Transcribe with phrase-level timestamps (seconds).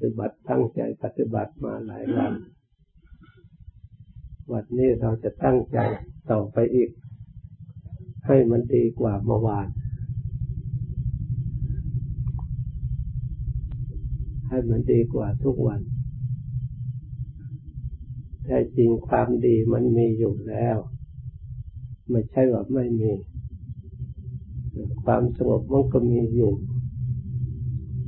[0.00, 2.32] ฏิบัติตั้งใจปฏิบัติมาหลายวัน
[4.52, 5.78] วันนี้เราจะตั้งใจ
[6.30, 6.90] ต่อไปอีก
[8.26, 9.68] ให้มันดีกว่าเมื่อวาน
[14.48, 15.80] ให้มันดีกว่าทุกวัน
[18.44, 20.76] แต่จริงความดีมันมีอยู่แล้ว
[22.10, 23.12] ไม่ใช่ว่าไม่มี
[25.04, 26.52] ความสงบมันก็มีอยู่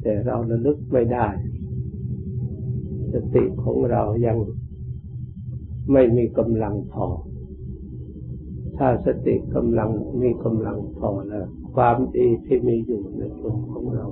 [0.02, 1.28] แต่เราระลึกไม่ได้
[3.12, 4.36] สติของเรายัง
[5.92, 7.06] ไม่มีกำลังพอ
[8.78, 9.90] ถ้าสติกำลัง
[10.22, 14.06] มีกำลังพอแล้ว ความดีที่มีอยู่ในตัวของเรา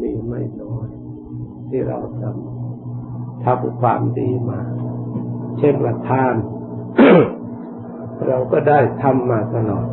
[0.00, 0.88] มีไม่น้อย
[1.68, 4.60] ที่เราทำทำความดีมา
[5.58, 6.34] เช่นว่าทาน
[8.26, 9.86] เราก็ได้ทำมาตลอด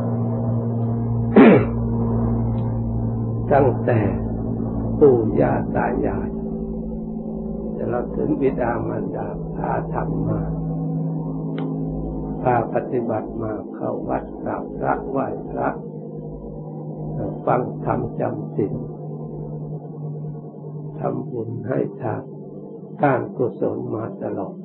[3.54, 4.00] ตั้งแต่
[5.00, 6.30] ปู่ย่าตายาย
[7.82, 10.42] แต่เราถึงบิดามารดาพาทำมา
[12.42, 15.70] พาปฏิบัติมาเข้าวัดกราบพระไหว้พระ
[17.46, 18.74] ฟังธรรมจำศีล
[21.00, 22.24] ทำบุญให้ทาน
[23.04, 24.56] การกุศลมาตลอด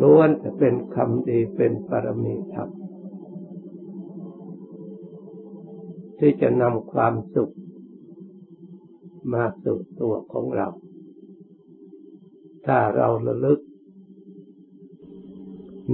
[0.00, 2.68] ล้วนจะเป็นคำดีเป็นปรมีธรรม
[6.18, 7.54] ที่จะนำความสุข
[9.32, 10.68] มาสู่ตัวของเรา
[12.66, 13.60] ถ้าเราระลึก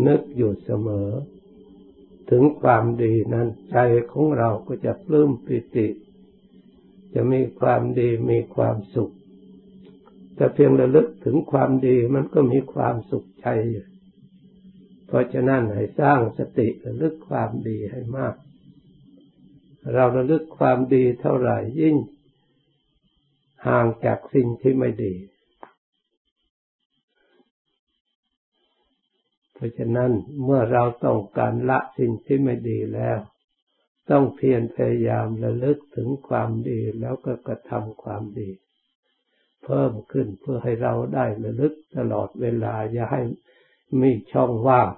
[0.06, 1.08] นึกอยู่เสมอ
[2.30, 3.78] ถึงความดีนั้นใจ
[4.12, 5.88] ของเราก็จะปลื้มปิติ
[7.14, 9.14] จะมีความดีมีความสุข
[10.34, 13.86] แต่เพียงระลึกถึงความดีมันก็มีความสุขใจอยู่
[15.06, 18.34] เพราะฉะนั้นให้สร้างสติระลึกความดีให้มาก
[19.94, 21.96] เราระลึกความดีเท่าไหร่ยิ่ง
[23.66, 25.14] ห่างจากสิ่งที่ไม่ดี
[29.62, 30.12] พราะฉะนั้น
[30.44, 33.18] เมื่อเราต้องการละสิ่งที่ไม่ดีแล้ว
[34.10, 38.50] ต้องเพียรพยายามระลึกถึงความดีแล้วก็กระทำความดี
[39.64, 43.22] เพิ่มขึ้นเพื่อให้เราได้ระลึกตลอดเวลาอย่าให้
[44.00, 44.88] มีช่องว่าง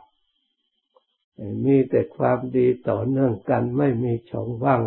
[1.67, 4.83] มีแต่ความดีต่อเนื่องกันไม่มีช่องว่าง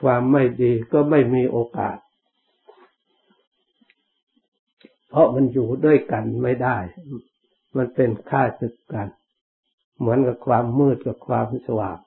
[0.00, 1.96] ความไม่ดีก็ไม่มีโอกาส
[5.08, 6.78] เพราะมันอยู่ด้วยกันไม่ได้
[7.76, 9.08] มันเป็นค่าศึกกัน
[9.98, 11.98] เหมือนกับความมืดกับความสว่าง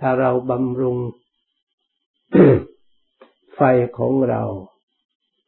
[0.00, 0.96] ถ้าเราบำรุง
[3.54, 3.60] ไฟ
[3.98, 4.42] ของเรา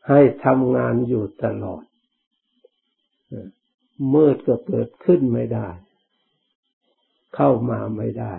[0.09, 1.85] ให้ทำงานอยู่ตลอด
[4.15, 5.69] มืดก็เกิดขึ้นไม่ได้
[7.37, 8.35] เข้ามาไม่ได้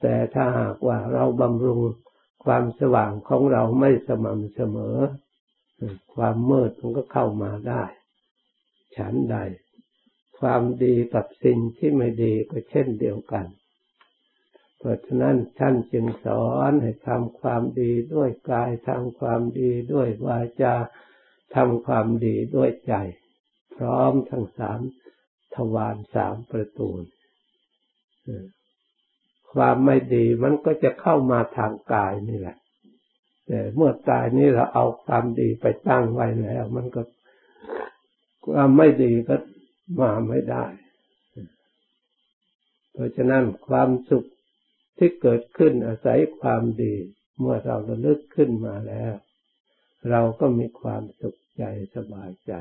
[0.00, 1.80] แต่ถ้าหากว่าเราบำรุง
[2.44, 4.96] ความสว่างของเราไม่สม่ำเสมอ
[6.14, 7.84] ความมืดมันก็เข้ามาได้
[8.96, 9.36] ฉันใด
[10.38, 13.46] ความดีกับสิ่งที่ไม่ดีก็เช่นเดียวกัน
[14.78, 20.74] เพราะฉะนั้นท่านจึงสอนให้ทำความดีด้วยกายทำความดีด้วยวาจา
[21.54, 22.94] ทำความดีด้วยใจ
[23.76, 24.80] พร้อมทั้งสาม
[25.54, 26.90] ทวารสามประตู
[29.52, 32.56] ความไม่ดีมันก็จะเข้ามาทางกายนี่แหละ
[33.46, 37.02] แต่เมื่อตายนี้เราเอาความดีไปตั้งไว้แล้ว มันก็
[38.46, 39.36] ความไม่ดีก็
[40.00, 40.64] มาไม่ได้
[42.92, 44.24] เพราะฉะนั้นความสุข
[44.98, 46.94] ที่เกิดขึ้นอาศัยความดี
[47.38, 49.12] เมื่อเราระลึกขึ้นมาแล้ว
[50.10, 52.52] เราก็มีความสุขใจสบายใจ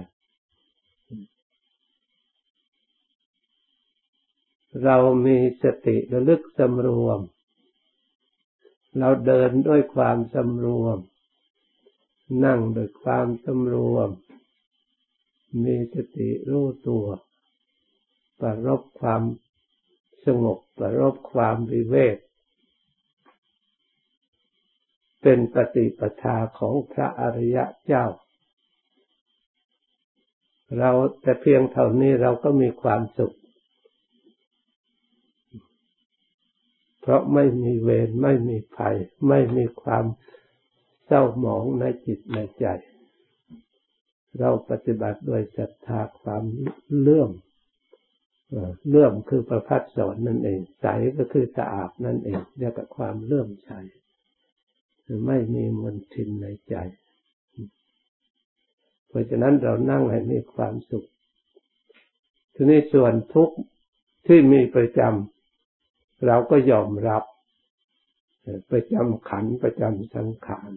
[4.85, 7.19] เรามีสติระลึกสำรวม
[8.99, 10.97] เราเดินด้วยความสำรวม
[12.45, 14.09] นั่งด้วยความสำรวม
[15.63, 17.05] มีสติรู้ตัว
[18.39, 19.21] ประรบความ
[20.25, 22.17] สงบประรบความวิเวก
[25.21, 28.05] เป็นปฏิปทาของพระอริยะเจ้า
[30.77, 30.91] เรา
[31.21, 33.35] แต่เพียงเท่านี้เราก็มีความสุข
[37.03, 38.95] เพราะไม่มีเวรไม่มีภัย
[39.27, 40.05] ไม่มีความ
[41.05, 42.65] เศร้าหมองในจิตในใจ
[44.39, 46.43] เราปฏิบัติโดยศรัทธาความ
[46.99, 47.31] เลื่อม
[48.89, 50.85] เลื่อมคือประพัดสอนนั่นเอง ใส
[51.17, 53.71] ก็คือสะอาดนั่นเองเรียกว่าความเลื่อมใส
[55.27, 56.75] ไม่มีมนทินในใจ
[59.07, 61.07] เพราะฉะนั้นเรานั่งให้มีความสุข
[62.53, 63.55] ทีนี้ส่วนทุกข์
[64.27, 65.32] ที่มีประจำ
[66.27, 67.23] เราก็ยอมรับ
[68.71, 70.71] ประจำขันประจำสังขาร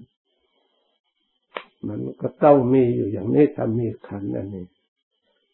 [1.88, 4.66] มันก็ต้องมีอยู่อย่างนี้ถ้ามีขันอันนี้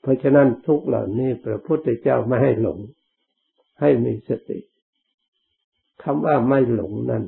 [0.00, 2.78] เพราะฉะนั้นทุกเหล่านี้พระพุทธเจ้าไม่ให้หลง
[3.80, 4.58] ให้มีสติ
[6.02, 7.24] คำว่าไม่หลงนั่น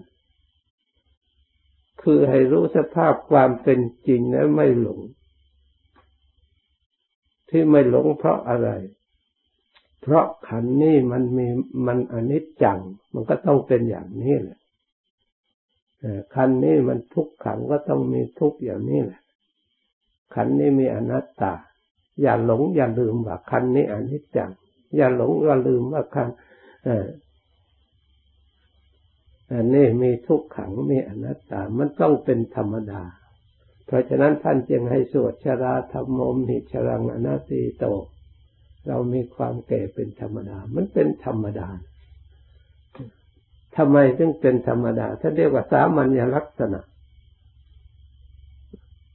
[2.03, 5.01] คือให้รู้สภาพความเป็นจริงและไม่หลง
[7.49, 8.69] ที่ไม่หลงเพราะอะไร
[10.07, 11.47] เพราะขันนี้มันมี
[11.87, 12.79] มันอนิจจัง
[13.15, 14.59] มันก็ต้องเป็นอย่างนี้แหละ
[16.35, 19.21] ขันนี้มันทุกขังก็ต้องมีทุกอย่างนี้แหละ
[20.35, 21.53] ขันนี้มีอนัตตา
[22.23, 24.51] อย่าหลงอย่าลืมว่าขันนี้อนิจจัง
[24.97, 26.29] อย่าหลงอย่าลืมว่าขัน
[29.53, 33.03] อันนี้มีทุกขังมีอนัตตา มันต้องเป็นธรรมดา
[33.87, 37.85] เพราะฉะนั้นท่านจึงให้สวดชราธรรมมมิชรังอนัตติโต
[38.89, 41.69] เรามีความแก่เป็นธรรมดา มันเป็นธรรมดา
[43.77, 46.81] ทำไมถึงเป็นธรรมดาท่านเรียกว่าสามัญลักษณะ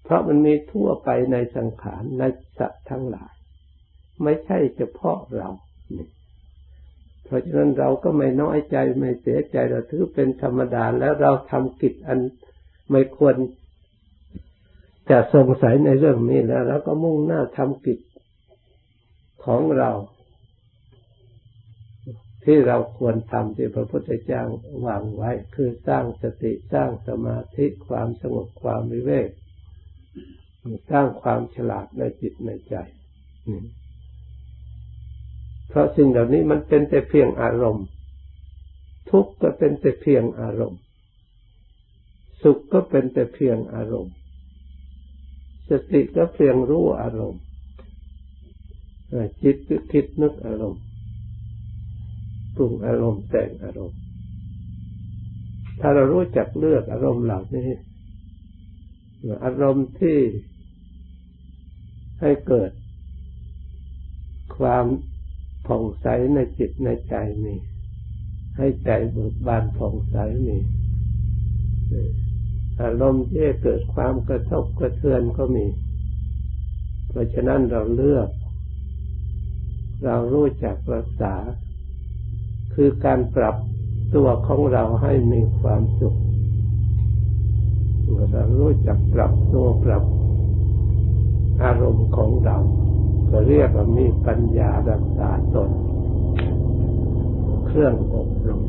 [0.03, 2.23] เพราะมันมีทั่วไปในสังขารใน
[2.59, 3.33] สัตว์ทั้งหลาย
[4.23, 5.49] ไม่ใช่เฉพาะเรา
[7.25, 12.19] เพราะฉะนั้นเราก็ไม่น้อยใจไม่เสียใจเราถือเป็นธรรมดา แล้วเราทำกิจอัน
[12.91, 13.35] ไม่ควร
[15.09, 17.99] จะสงสัยในเรื่องนี้แล้วเราก็มุ่งหน้าทำกิจ
[19.45, 19.91] ของเรา
[22.43, 24.43] ที่เราควรทำที่พระพุทธเจ้า
[24.85, 29.29] วางไว้ คือสร้างสติสร้างสมาธิความสงบความวิเวก
[30.91, 32.75] สร้างความฉลาดในจิตในใจ
[35.69, 37.85] เพราะสิ่งเหล่านี้มันเป็นแต่เพียงอารมณ์
[39.09, 40.81] ทุกข์ก็เป็นแต่เพียงอารมณ์
[42.43, 44.13] สุขก็เป็นแต่เพียงอารมณ์
[45.69, 47.41] สติก็เพียงรู้อารมณ์
[49.43, 50.83] จิตก็คิดนึกอารมณ์
[52.55, 53.99] ปรุงอารมณ์แต่งอารมณ์
[55.79, 57.69] ถ้าเรารู้จักเลือกอารมณ์เหล่านี้
[59.45, 60.17] อารมณ์ที่
[62.21, 62.71] ให้เกิด
[64.57, 64.85] ความ
[65.67, 67.55] ผ่องใสในจิตในใจมี
[68.57, 70.17] ให้ใจเบิกบานผ่องใส
[70.47, 70.57] มี
[72.81, 75.65] อารมณ์ที่เกิดความกระทบกระเทือนก็มี
[77.09, 78.29] เพราะฉะนั้นเราเลือก
[80.05, 81.33] เรารู้จักรักษา
[82.73, 83.55] คือการปรับ
[84.15, 86.15] ตัวของเราให้มีความสุข
[88.31, 90.03] เรารู้จักปรับตัวปรับ
[91.63, 92.57] อารมณ์ของเรา
[93.29, 95.69] ก็เรียกว่ามีปัญญารักษาตน
[97.67, 98.61] เครื่องอบรม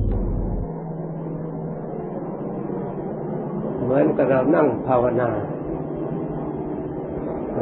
[3.82, 5.30] เหมือนกับเรานั่งภาวนา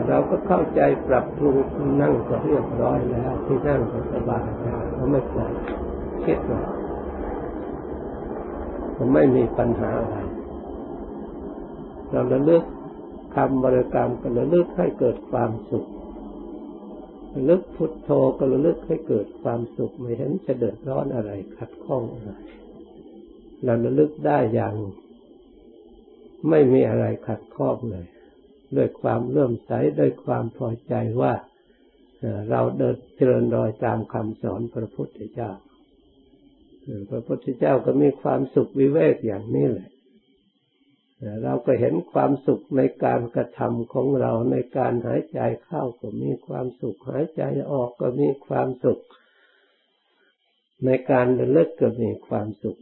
[0.07, 1.57] เราก็เข้าใจปรับปรุง
[2.03, 5.53] นั่งก็เรียบร้อยแล้ว ที่นั่งก็สบายแล้วก็ไม่ปวด
[6.25, 6.63] คิดว่า
[8.97, 10.17] มันไม่มีปัญหาอะไร
[12.11, 12.65] เราระลึก
[13.35, 15.87] คำบริกรรมก็ระลึกให้เกิดความสุข
[17.35, 22.31] ระลึกพุทโธก็ระลึกให้เกิดความสุขไม่เห็นจะเดือดร้อนอะไรขัดข้องอะไร
[23.65, 24.75] เราระลึกได้อย่าง
[26.49, 28.07] ไม่มีอะไรขัดข้องเลย
[28.77, 29.71] ด้วยความเลื่อมใส
[30.01, 31.33] ด้วยความพอใจว่า
[32.51, 35.51] เราเดินเจริญรอยตามคำสอนพระพุทธเจ้า
[37.11, 39.91] พระพุทธเจ้าก็มีความสุขวิเวกอย่างนี้แหละ
[41.43, 49.01] เราก็เห็นความสุขในการกระทำของเราในการหายใจเข้าก็มีความสุข หายใจออกก็มีความสุข
[50.85, 52.79] ในการระลึกก็มีความสุข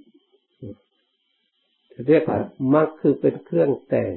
[2.07, 2.41] เรียกว่า
[2.75, 4.17] มรรคคือเป็นเครื่องแต่ง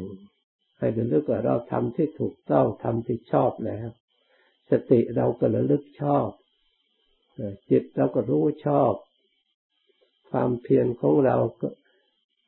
[0.79, 3.87] ให้ระลึกว่าเราทำที่ถูกต้องทำที่ชอบแล้ว
[4.69, 6.29] สติเราก็ระลึกชอบ
[7.69, 8.93] จิตเราก็รู้ชอบ
[10.29, 11.69] ความเพียรของเราก็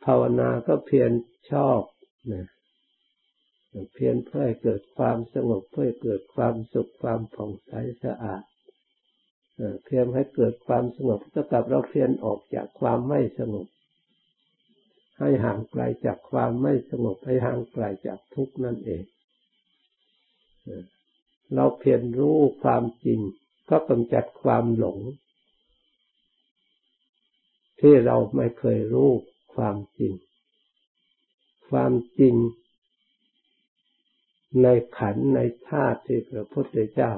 [0.06, 1.12] ภาวนาก็เพียร
[1.52, 1.82] ชอบ
[2.34, 2.48] นะ
[3.94, 7.72] เพียรเพื่อให้เกิดความสงบเพื่อเกิดความสุขความผ่องใส
[8.04, 8.44] สะอาด
[9.84, 13.68] เพียรให้เกิดความสงบเท่ากับเราเพียรออกจากความไม่สงบ
[15.22, 19.04] ให้ห่างไกลจากความไม่สงบให้ห่างไกลจากทุกข์นั่นเอง
[21.54, 23.20] เราเพียรรู้ความจริง
[23.70, 25.00] ก็กำจัดความหลง
[27.82, 29.10] ที่เราไม่เคยรู้
[29.56, 30.13] ความจริง
[31.70, 32.36] ความจริง
[34.63, 37.12] ในขันในธาตุที่พระพุทธเจ้า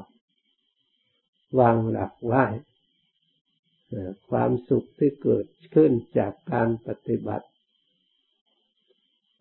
[1.59, 2.45] วางหลักไว้
[4.29, 7.47] ความสุขที่เกิดขึ้นจากการปฏิบัติ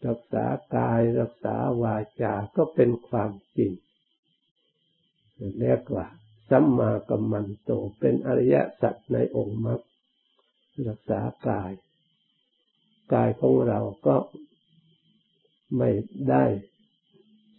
[0.06, 0.44] รักษา
[0.76, 3.73] กายรักษาวาจาก็เป็นความจริง
[5.61, 6.06] เรียกว่า
[6.50, 9.80] สัมมากัมมันโตเป็นอริยสัจในองค์มรรค
[10.88, 11.73] รักษากาย
[13.12, 14.16] กายของเราก็
[15.78, 15.90] ไม่
[16.30, 16.44] ได้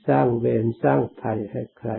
[0.09, 1.91] สร้างเวรสร้างภัยให้ใคร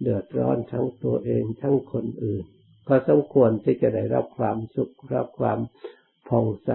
[0.00, 2.44] เดือดร้อนทั้งตัวเองทั้งคนอื่น
[2.88, 5.58] ก็สมควรที่จะได้รับความสุขรับความ
[6.28, 6.70] ผ่องใส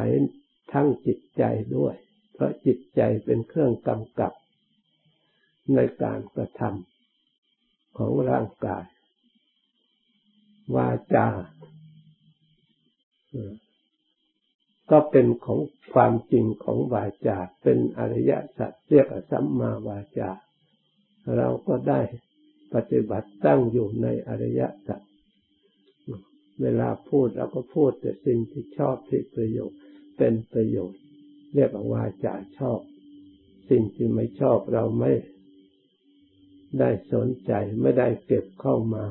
[0.74, 1.44] ทั้งจิตใจ
[1.78, 1.96] ด้วย
[2.38, 4.34] เพราะจิตใจเป็นเครื่องกำกับ
[5.76, 8.86] ในการกระทำของร่างกาย
[10.76, 11.28] วาจา
[14.92, 15.60] ก็เป็นของ
[15.94, 20.30] ความจริงของวาจา เป็นอริยสัจเรียกสัมมาวาจา
[21.38, 22.02] เราก็ได้
[22.74, 25.02] ปฏิบัติตั้งอยู่ในอริยสัจ
[26.62, 29.80] เวลาพูดเราก็พูดแต่สิ่งที่ชอบที่ประโยชน์
[30.18, 31.02] เป็นประโยชน์
[31.54, 32.80] เรียกว่าวาจาชอบ
[33.70, 35.14] สิ่งที่ไม่ชอบเราไม่
[36.80, 37.52] ได้สนใจ
[37.82, 39.06] ไม่ได้เก็บเข้ามา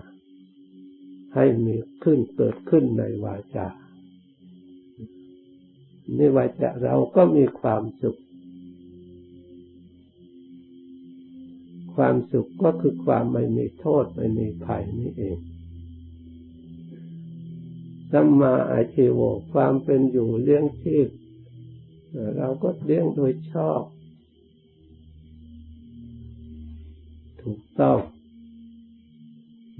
[1.34, 3.66] ให้มีขึ้นเกิดขึ้นในวาจา
[6.16, 8.20] ในวาจาเราก็มีความสุข
[11.96, 15.38] ความสุขก็คือความไม่มีโทษไม่มีภัยนี่เอง
[18.12, 19.20] สัมมาอาชีว
[19.52, 21.08] ความเป็นอยู่เลี้ยงชีพ
[22.38, 23.82] เราก็เลี้ยงโดยชอบ
[27.42, 27.98] ถูกต้อง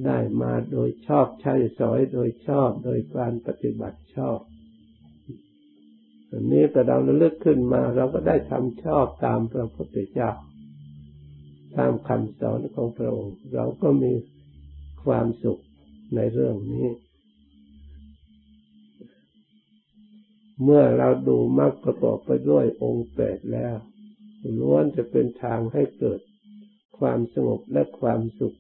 [0.05, 4.39] ได้มาโดยชอบใช้สอยโดยชอบโดยการปฏิบัติชอบ
[6.31, 10.31] อันนี้แต่เราระลึกขึ้นมา เราก็ได้ทำชอบตามพระพุทธเจ้า
[11.77, 14.13] ตามคำสอนของพระองค์ เราก็มี
[15.05, 15.63] ความสุข
[16.15, 16.87] ในเรื่องนี้
[20.63, 23.77] เมื่อเราดูมรรคประกอบไปด้วยองค์แปดแล้ว
[24.59, 26.21] ล้วนจะเป็นทางให้เกิด
[26.99, 28.57] ความสงบและความสุข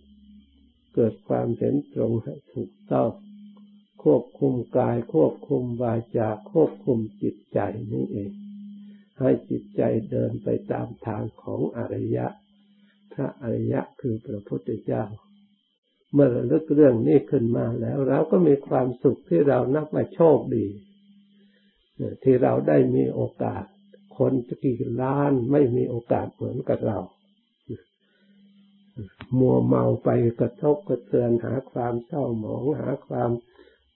[0.94, 3.10] เกิดความเห็นตรงให้ถูกต้อง
[4.02, 7.58] ควบคุมกายควบคุมวาจาควบคุมจิตใจ
[7.92, 8.32] นี่เอง
[9.20, 12.26] ให้จิตใจเดินไปตามทางของอริยะ
[13.12, 15.04] พระอริยะคือพระพุทธเจ้า
[16.12, 20.66] เมื่อระลึกเรื่องนี้ขึ้นมาแล้วเราก็มีความสุขที่เรานับว่าโชคดี
[22.22, 23.64] ที่เราได้มีโอกาส
[24.18, 24.32] คน
[24.64, 26.98] กี่ล้านไม่มีโอกาสเหมือนกับเรา
[29.38, 30.08] มัวเมาไป
[30.40, 33.30] กระทบกระเทือนหาความเศร้าหมองหาความ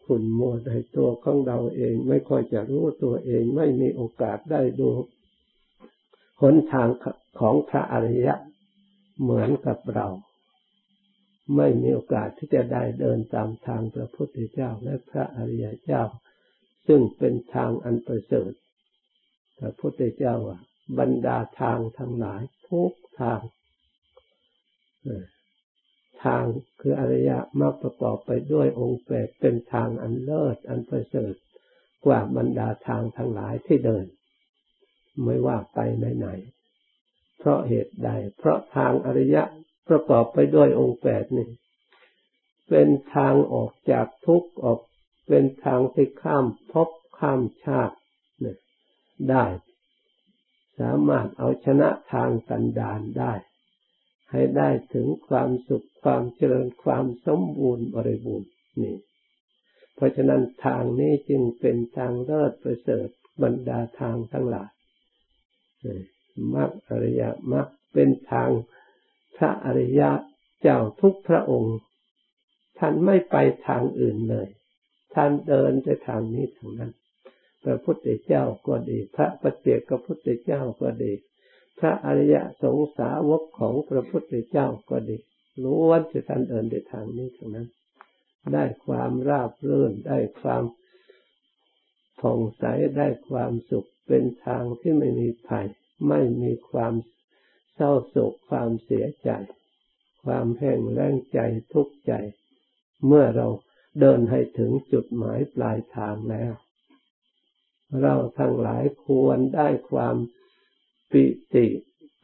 [0.04, 4.88] ขุ่นมัวในตัวของเราเอง ไม่ค่อยจะรู้ตัวเอง ไม่มีโอกาสได้ดู
[6.42, 6.88] หนทาง
[7.40, 8.34] ของพระอริยะ
[9.22, 10.08] เหมือนกับเรา
[11.56, 16.02] ไม่มีโอกาสที่จะได้เดินตามทางพระพุทธเจ้าและพระอริยเจ้า
[16.86, 18.52] ซึ่งเป็นทางอันประเสริฐ
[19.58, 20.58] พระพุทธเจ้าว่า
[20.98, 23.40] บรรดาทางทั้งหลายทุกทาง
[26.24, 26.44] ทาง
[26.80, 31.34] คืออริยมรรคประกอบไปด้วยองค์แปดเป็นทางอันเลิศอันประเสริฐ
[32.04, 34.06] กว่าบรรดาทางทั้งหลายที่เดิน
[35.24, 35.78] ไม่ว่าไป
[36.18, 39.42] ไหนๆเพราะเหตุใด เพราะทางอริยะ
[39.88, 41.48] ประกอบไปด้วยองค์แปดนี่
[42.68, 44.80] เป็นทางออกจากทุกข์ออก
[45.30, 47.96] เป็นทางที่ข้ามพบข้ามชาติ
[49.30, 49.44] ได้
[50.80, 53.32] สามารถเอาชนะทางกันดานได้
[54.30, 58.50] ให้ได้ถึงความสุขความเจริญความสมบูรณ์บริบูรณ์
[58.82, 58.96] นี่
[59.94, 63.08] เพราะฉะนั้นทางนี้จึงเป็นทางเลิศประเสริฐ
[63.42, 64.70] บรรดาทางทั้งหลาย
[66.54, 67.22] มรรคอริย
[67.52, 68.50] มรรคเป็นทาง
[69.36, 70.10] พระอริยะ
[70.62, 71.76] เจ้าทุกพระองค์
[72.78, 74.48] ท่านไม่ไปทางอื่นเลย
[75.14, 76.92] ท่านเดินไปทางนี้ทางนั้น
[77.64, 81.12] พระพุทธเจ้าก็ดี พระปฏิเจกพุทธเจ้าก็ดี
[81.78, 85.16] พระอริยสงสาวกของพระพุทธเจ้าก็ดี
[85.64, 87.68] ล้วนจะท่านเดินไปทางนี้ทางนั้น
[88.52, 90.64] ได้ความราบรื่นได้ความ
[92.20, 92.64] ผ่องใส
[92.96, 95.66] ได้ความสุขเป็นทางที่ไม่มีภัย
[96.08, 96.94] ไม่มีความ
[97.74, 99.30] เศร้าโศกความเสียใจ
[100.24, 101.38] ความแห้งแล้งใจ
[101.72, 102.12] ทุกข์ใจ
[103.06, 103.48] เมื่อเรา
[103.98, 106.52] เดินให้ถึงจุดหมายปลายทางแล้ว
[108.00, 110.16] เราทั้งหลายควรได้ความ
[111.10, 111.66] ปิติ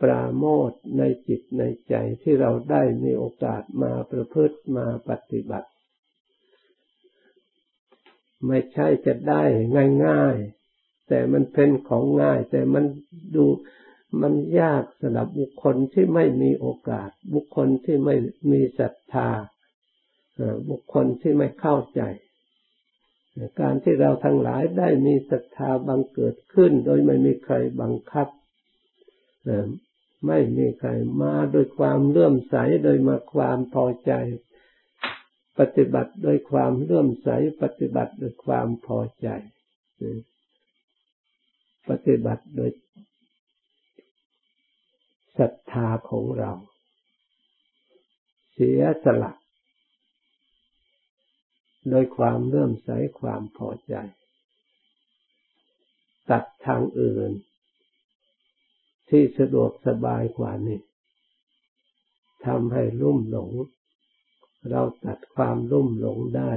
[0.01, 5.69] ปราโมทในจิตในใจที่เราได้มีโอกาสมาประพฤติมาปฏิบัติ
[8.47, 9.43] ไม่ใช่จะได้
[10.07, 10.37] ง่าย
[10.73, 12.85] ๆ แต่มันเป็นของง่าย แต่มัน
[13.35, 13.45] ดู
[14.23, 18.15] มันยากสำหรับบุคคลที่ไม่มีโอกาส บุคคลที่ไม่
[18.51, 19.31] มีศรัทธา
[20.71, 22.03] บุคคลที่ไม่เข้าใจ
[23.61, 28.29] การที่เราทั้งหลายได้มีศรัทธาบังเกิดขึ้น โดยไม่มีใครบังคับ
[30.27, 30.91] ไม่มีใคร
[31.23, 34.13] มาโดยความเลื่อมใสโดยมาความพอใจ
[35.59, 37.29] ปฏิบัติโดยความเลื่อมใส
[37.63, 39.29] ปฏิบัติโดยความพอใจ
[41.89, 42.71] ปฏิบัติโดย
[45.39, 46.53] ศรัทธาของเรา
[48.53, 49.33] เสียสละ
[51.91, 52.91] โดยความเลื่อมใส
[53.21, 53.95] ความพอใจ
[56.31, 57.31] ตัดทางอื่น
[59.09, 60.81] ที่สะดวกสบายกว่านี้
[62.47, 63.51] ทำให้ลุ่มหลง
[64.71, 66.53] เราตัดความลุ่มหลงได้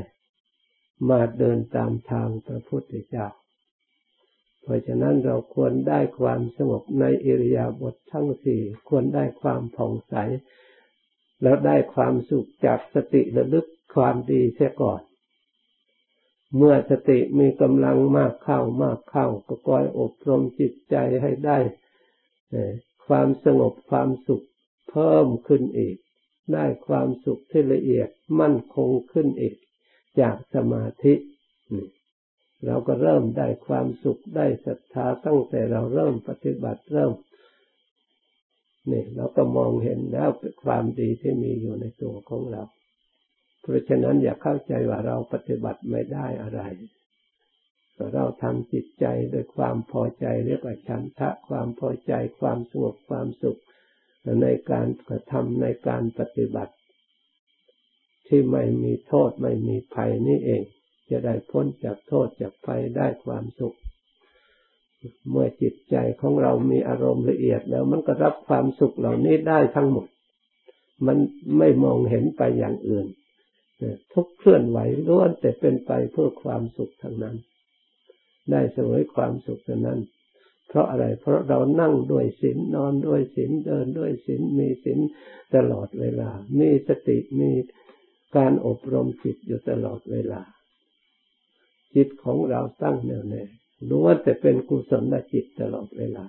[1.09, 3.27] มาเดินตามทางพระพุทธเจ้า
[4.62, 10.15] เพราะฉะนั้นเราควรได้ความสงบในอิริยาบถททั้งสี่ควรได้ความผ่องใส
[11.41, 15.01] แล้วได้ความสุขจากสติระลึกความดีเสียก่อน
[16.55, 21.57] เมื่อสติมีกำลังมากเข้ามากเข้าก็คอยอบรมจิตใจให้ได้
[23.07, 24.45] ความสงบความสุข
[24.89, 25.97] เพิ่มขึ้นอีก
[26.53, 29.55] ได้ความสุขที่ละเอียดมั่นคงขึ้นอีก
[30.19, 31.13] จากสมาธิ
[32.65, 37.13] เราก็เริ่มได้ความสุขได้ศรัทธาตั้งแต่เราเริ่มปฏิบัติเริ่ม
[38.91, 40.29] นี่เราก็มองเห็นแล้ว
[40.63, 42.63] ความดีที่มีอยู่ในตัวของเรา
[43.61, 46.61] เพราะฉะนั้นอย่าเข้าใจว่าเราปฏิบัติไม่ได้อะไร
[48.13, 53.59] เราทำจิตใจด้วยความพอใจเรียกว่าฉันทะความพอใจความสงบความสุข
[54.41, 56.73] ในการกระทำในการปฏิบัติ
[58.27, 60.63] ที่ไม่มีโทษไม่มีภัยนี่เอง
[61.09, 63.77] จะได้พ้นจากโทษจากภัยได้ความสุข
[65.29, 70.07] เมื่อจิตใจของเรามีอารมณ์ละเอียดแล้วมันก็รับความสุขเหล่านี้ได้ทั้งหมด
[71.07, 71.17] มัน
[71.57, 73.07] ไม่มองเห็นไปอย่างอื่น
[74.13, 77.36] ทุกเคลื่อนไหวล้วนแต่เป็นไปเพื่อความสุขทั้งนั้น
[78.51, 80.00] ได้เสวยความสุขทั้งนั้น
[80.67, 85.00] เพราะอะไร เพราะเรานั่งด้วยศีลนอนด้วยศีลเดินด้วยศีลมีศีล
[85.55, 87.51] ตลอดเวลา มีสติมี
[88.38, 90.41] การอบรมจิตอยู่ตลอดเวลา
[91.95, 93.43] จิตของเราตั้งแน่วแน่
[93.89, 96.25] รู้ว่าแต่เป็นกุศลจิตตลอดเวลา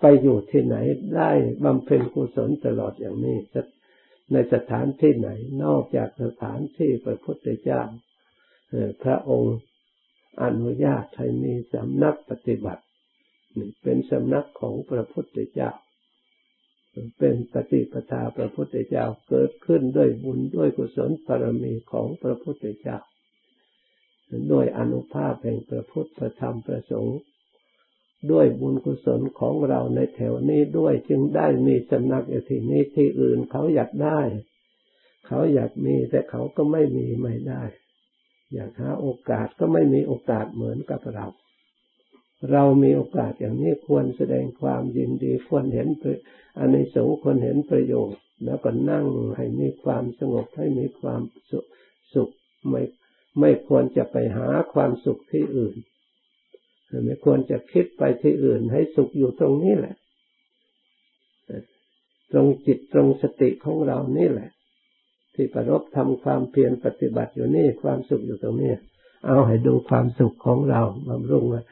[0.00, 0.76] ไปอยู่ที่ไหน
[1.16, 1.30] ได้
[1.64, 3.36] บำเพ็ญกุศลตลอดอย่างนี้
[4.32, 5.28] ในสถานที่ไหน
[5.64, 7.82] นอกจากสถานที่พระพุทธเจ้า
[9.02, 9.56] พระองค์
[10.42, 12.82] อนุญาตให้มีสำนักปฏิบัติ
[13.82, 15.70] เป็นสำนักของพระพุทธเจ้า
[17.18, 22.98] เป็นปฏิปทาพระพุทธเจ้าเกิดขึ้นด้วยบุญด้วยกุศลปรมีของพระพุทธเจ้า
[24.52, 27.18] ด้วยอนุภาพแห่งพระพุทธธรรมประสงค์
[28.32, 34.20] ด้วยบุญกุศลของเราในแถวนี้ด้วยจึงได้มีสำนักอยู่ที่นี้ที่อื่นเขาอยากได้
[35.26, 37.62] เขาอยากมีแต่เขาก็ไม่มีไม่ได้
[38.54, 41.26] อยากหาโอกาสก็ไม่มีโอกาสเหมือนกับเรา
[42.52, 45.88] เรามีโอกาสอย่างนี้ควรแสดงความยินดีควรเห็น
[46.58, 49.06] อันในสงควรเห็นประโยชน์ แล้วก็นั่ง
[49.36, 51.66] ให้มีความสงบให้มีความสุข
[52.14, 52.30] สุข
[52.68, 52.82] ไม่
[53.40, 55.76] ไม่ควรจะไปหาความสุขที่อื่น
[57.04, 59.94] ไม่ควรจะคิดไปที่อื่นให้สุขอยู่ตรงนี้แหละ
[62.32, 64.50] ตรงจิตตรงสติของเรานี่แหละ
[65.34, 68.72] ที่ประรบทำความเพียรปฏิบัติอยู่นี่ความสุขอยู่ตรงนี้
[69.26, 71.62] เอาให้ดูความสุขของเราบำรุงว่า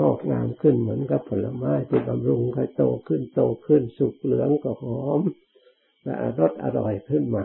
[0.00, 5.20] งอกงามขึ้นเหมือนกับผลไม้ที่บำรุงให้โตขึ้นโตขึ้นสุกเหลืองก็หอม
[6.04, 7.44] และรสอร่อยขึ้นมา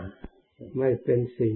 [0.78, 1.54] ไม่เป็นสิ่ง